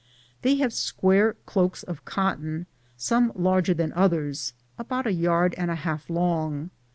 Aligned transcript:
They 0.41 0.55
have> 0.55 0.73
square 0.73 1.33
cloaks 1.45 1.83
of 1.83 2.05
cotton, 2.05 2.65
some 2.97 3.31
larger 3.35 3.75
than 3.75 3.93
others, 3.93 4.53
about 4.79 5.05
a 5.05 5.13
yard 5.13 5.53
and 5.59 5.69
a 5.69 5.75
half 5.75 6.09
long. 6.09 6.71